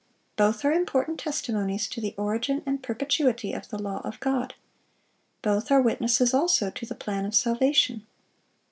Both 0.35 0.65
are 0.65 0.71
important 0.71 1.19
testimonies 1.19 1.87
to 1.89 2.01
the 2.01 2.15
origin 2.17 2.63
and 2.65 2.81
perpetuity 2.81 3.53
of 3.53 3.69
the 3.69 3.77
law 3.77 4.01
of 4.03 4.19
God. 4.19 4.55
Both 5.43 5.69
are 5.69 5.79
witnesses 5.79 6.33
also 6.33 6.71
to 6.71 6.85
the 6.87 6.95
plan 6.95 7.23
of 7.23 7.35
salvation. 7.35 8.07